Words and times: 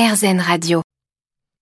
RZN 0.00 0.40
Radio. 0.40 0.80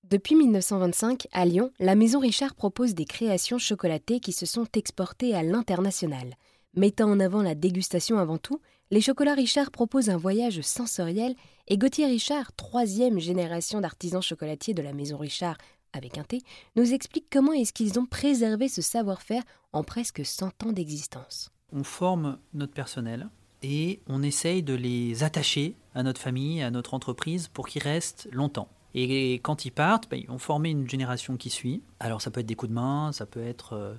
Depuis 0.08 0.36
1925, 0.36 1.26
à 1.32 1.44
Lyon, 1.44 1.72
la 1.80 1.96
Maison 1.96 2.20
Richard 2.20 2.54
propose 2.54 2.94
des 2.94 3.04
créations 3.04 3.58
chocolatées 3.58 4.20
qui 4.20 4.30
se 4.30 4.46
sont 4.46 4.68
exportées 4.74 5.34
à 5.34 5.42
l'international. 5.42 6.36
Mettant 6.76 7.10
en 7.10 7.18
avant 7.18 7.42
la 7.42 7.56
dégustation 7.56 8.16
avant 8.16 8.38
tout, 8.38 8.60
les 8.92 9.00
chocolats 9.00 9.34
Richard 9.34 9.72
proposent 9.72 10.08
un 10.08 10.16
voyage 10.16 10.60
sensoriel 10.60 11.34
et 11.66 11.78
Gauthier 11.78 12.06
Richard, 12.06 12.52
troisième 12.52 13.18
génération 13.18 13.80
d'artisans 13.80 14.22
chocolatiers 14.22 14.72
de 14.72 14.82
la 14.82 14.92
Maison 14.92 15.16
Richard 15.16 15.58
avec 15.92 16.16
un 16.16 16.22
T, 16.22 16.42
nous 16.76 16.94
explique 16.94 17.26
comment 17.32 17.52
est-ce 17.52 17.72
qu'ils 17.72 17.98
ont 17.98 18.06
préservé 18.06 18.68
ce 18.68 18.82
savoir-faire 18.82 19.42
en 19.72 19.82
presque 19.82 20.24
100 20.24 20.64
ans 20.64 20.72
d'existence. 20.72 21.50
On 21.72 21.82
forme 21.82 22.38
notre 22.54 22.72
personnel 22.72 23.30
et 23.62 24.00
on 24.06 24.22
essaye 24.22 24.62
de 24.62 24.74
les 24.74 25.22
attacher 25.24 25.74
à 25.94 26.02
notre 26.02 26.20
famille, 26.20 26.62
à 26.62 26.70
notre 26.70 26.94
entreprise 26.94 27.48
pour 27.48 27.68
qu'ils 27.68 27.82
restent 27.82 28.28
longtemps. 28.32 28.68
Et 28.94 29.34
quand 29.34 29.64
ils 29.64 29.70
partent, 29.70 30.08
ben, 30.10 30.18
ils 30.18 30.28
vont 30.28 30.38
former 30.38 30.70
une 30.70 30.88
génération 30.88 31.36
qui 31.36 31.50
suit. 31.50 31.82
Alors 32.00 32.22
ça 32.22 32.30
peut 32.30 32.40
être 32.40 32.46
des 32.46 32.54
coups 32.54 32.70
de 32.70 32.74
main, 32.74 33.12
ça 33.12 33.26
peut 33.26 33.42
être 33.42 33.74
euh, 33.74 33.94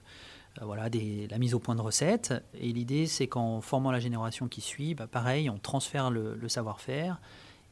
euh, 0.61 0.65
voilà, 0.65 0.89
la 1.29 1.37
mise 1.37 1.53
au 1.53 1.59
point 1.59 1.75
de 1.75 1.81
recettes. 1.81 2.33
Et 2.55 2.71
l'idée, 2.71 3.05
c'est 3.05 3.27
qu'en 3.27 3.61
formant 3.61 3.91
la 3.91 3.99
génération 3.99 4.47
qui 4.47 4.61
suit, 4.61 4.95
ben, 4.95 5.07
pareil, 5.07 5.49
on 5.49 5.57
transfère 5.57 6.09
le 6.09 6.49
savoir-faire 6.49 7.19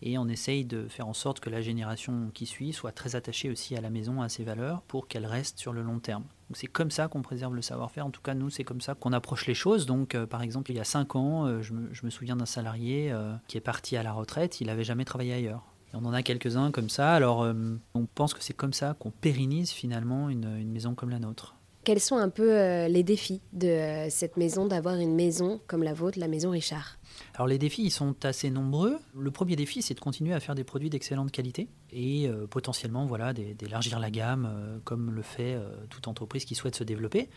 et 0.01 0.17
on 0.17 0.27
essaye 0.27 0.65
de 0.65 0.87
faire 0.87 1.07
en 1.07 1.13
sorte 1.13 1.39
que 1.39 1.49
la 1.49 1.61
génération 1.61 2.29
qui 2.33 2.45
suit 2.45 2.73
soit 2.73 2.91
très 2.91 3.15
attachée 3.15 3.49
aussi 3.49 3.75
à 3.75 3.81
la 3.81 3.89
maison, 3.89 4.21
à 4.21 4.29
ses 4.29 4.43
valeurs, 4.43 4.81
pour 4.83 5.07
qu'elle 5.07 5.25
reste 5.25 5.59
sur 5.59 5.73
le 5.73 5.81
long 5.81 5.99
terme. 5.99 6.23
C'est 6.53 6.67
comme 6.67 6.91
ça 6.91 7.07
qu'on 7.07 7.21
préserve 7.21 7.53
le 7.53 7.61
savoir-faire. 7.61 8.05
En 8.05 8.09
tout 8.09 8.21
cas, 8.21 8.33
nous, 8.33 8.49
c'est 8.49 8.63
comme 8.63 8.79
ça 8.81 8.95
qu'on 8.95 9.11
approche 9.11 9.47
les 9.47 9.53
choses. 9.53 9.85
Donc, 9.85 10.15
euh, 10.15 10.25
par 10.25 10.41
exemple, 10.41 10.71
il 10.71 10.77
y 10.77 10.79
a 10.79 10.85
cinq 10.85 11.15
ans, 11.15 11.45
euh, 11.45 11.61
je, 11.61 11.73
me, 11.73 12.09
souviens 12.09 12.37
d'un 12.37 12.45
salarié 12.45 13.11
euh, 13.11 13.33
qui 13.47 13.57
est 13.57 13.61
parti 13.61 13.97
à 13.97 14.03
la 14.03 14.13
retraite, 14.13 14.61
il 14.61 14.67
n'avait 14.67 14.85
jamais 14.85 15.03
travaillé 15.03 15.33
ailleurs. 15.33 15.63
Et 15.93 15.95
on 15.95 16.05
en 16.05 16.13
a 16.13 16.23
quelques-uns 16.23 16.71
comme 16.71 16.89
ça. 16.89 17.13
Alors, 17.13 17.47
on 17.93 18.05
pense 18.13 18.33
que 18.33 18.43
c'est 18.43 18.53
comme 18.53 18.73
ça 18.73 18.93
qu'on 18.99 19.11
pérennise 19.11 19.71
finalement 19.71 20.29
une 20.29 20.69
maison 20.69 20.95
comme 20.95 21.09
la 21.09 21.19
nôtre. 21.19 21.55
Quels 21.87 22.01
sont 22.01 22.17
un 22.17 22.27
peu 22.27 22.51
euh, 22.51 22.89
les 22.89 23.01
défis 23.01 23.39
de 23.53 23.69
euh, 23.69 24.09
cette 24.09 24.35
maison, 24.35 24.65
d'avoir 24.65 24.95
une 24.95 25.15
maison 25.15 25.61
comme 25.67 25.83
la 25.83 25.93
vôtre, 25.93 26.19
la 26.19 26.27
maison 26.27 26.49
Richard? 26.49 26.97
Alors 27.33 27.47
les 27.47 27.57
défis, 27.57 27.81
ils 27.83 27.91
sont 27.91 28.25
assez 28.25 28.49
nombreux. 28.49 28.97
Le 29.17 29.31
premier 29.31 29.55
défi, 29.55 29.81
c'est 29.81 29.93
de 29.93 30.01
continuer 30.01 30.33
à 30.33 30.41
faire 30.41 30.53
des 30.53 30.65
produits 30.65 30.89
d'excellente 30.89 31.31
qualité 31.31 31.69
et 31.93 32.27
euh, 32.27 32.45
potentiellement 32.45 33.05
voilà, 33.05 33.31
d'élargir 33.31 34.01
la 34.01 34.11
gamme 34.11 34.81
comme 34.83 35.11
le 35.11 35.21
fait 35.21 35.57
toute 35.89 36.09
entreprise 36.09 36.43
qui 36.43 36.55
souhaite 36.55 36.75
se 36.75 36.83
développer. 36.83 37.29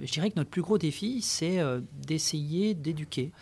Je 0.00 0.10
dirais 0.10 0.30
que 0.30 0.36
notre 0.36 0.48
plus 0.48 0.62
gros 0.62 0.78
défi, 0.78 1.20
c'est 1.20 1.58
d'essayer 2.06 2.72
d'éduquer 2.72 3.32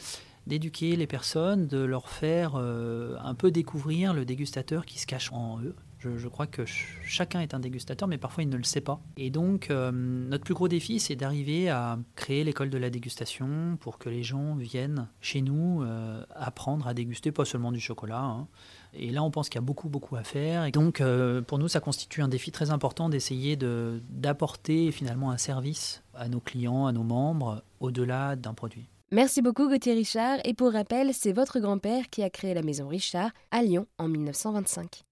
d'éduquer 0.49 0.97
les 0.97 1.07
personnes, 1.07 1.69
de 1.69 1.79
leur 1.79 2.09
faire 2.09 2.57
un 2.57 3.35
peu 3.37 3.53
découvrir 3.53 4.13
le 4.13 4.25
dégustateur 4.25 4.87
qui 4.87 4.99
se 4.99 5.07
cache 5.07 5.31
en 5.31 5.61
eux, 5.61 5.77
je, 6.17 6.29
crois 6.29 6.47
que 6.47 6.65
chacun 7.05 7.41
est 7.41 7.55
un 7.55 7.61
dégustateur, 7.61 8.09
mais 8.09 8.19
parfois 8.19 8.43
il 8.43 8.49
ne 8.49 8.57
le 8.57 8.65
sait 8.65 8.81
pas. 8.81 9.01
Et 9.17 9.31
donc, 9.31 9.71
euh, 9.71 9.93
notre 9.93 10.45
plus 10.45 10.55
gros 10.55 10.69
défi, 10.69 11.01
c'est 11.01 11.17
d'arriver 11.17 11.69
à 11.69 11.99
créer 12.17 12.45
l'école 12.45 12.71
de 12.71 12.79
la 12.79 12.91
dégustation 12.91 13.77
pour 13.81 13.99
que 13.99 14.09
les 14.09 14.23
gens 14.23 14.55
viennent 14.55 15.09
chez 15.21 15.41
nous 15.41 15.83
euh, 15.83 16.25
apprendre 16.35 16.87
à 16.87 16.95
déguster, 16.95 17.33
pas 17.33 17.45
seulement 17.45 17.73
du 17.73 17.81
chocolat. 17.81 18.21
Hein. 18.21 18.49
Et 18.95 19.11
là, 19.11 19.23
on 19.23 19.31
pense 19.31 19.49
qu'il 19.49 19.57
y 19.57 19.65
a 19.65 19.67
beaucoup, 19.67 19.89
beaucoup 19.89 20.17
à 20.17 20.25
faire. 20.25 20.65
Et 20.65 20.71
donc, 20.71 21.01
euh, 21.01 21.41
pour 21.41 21.59
nous, 21.59 21.69
ça 21.69 21.81
constitue 21.81 22.23
un 22.23 22.29
défi 22.29 22.51
très 22.53 22.71
important 22.71 23.09
d'essayer 23.09 23.57
d'apporter 23.57 24.93
finalement 24.93 25.31
un 25.31 25.39
service 25.39 26.03
à 26.15 26.29
nos 26.29 26.41
clients, 26.41 26.87
à 26.87 26.93
nos 26.93 27.05
membres, 27.05 27.63
au-delà 27.81 28.37
d'un 28.37 28.55
produit. 28.55 28.87
Merci 29.13 29.43
beaucoup 29.43 29.69
Gauthier 29.69 29.93
Richard. 29.93 30.39
Et 30.45 30.55
pour 30.55 30.73
rappel, 30.73 31.13
c'est 31.13 31.33
votre 31.33 31.61
grand-père 31.61 32.09
qui 32.09 32.23
a 32.23 32.31
créé 32.31 32.55
la 32.55 32.63
maison 32.63 32.89
Richard 32.89 33.31
à 33.51 33.63
Lyon 33.63 33.87
en 33.99 34.09
1925. 34.09 35.05